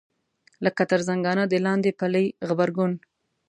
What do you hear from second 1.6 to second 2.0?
لاندې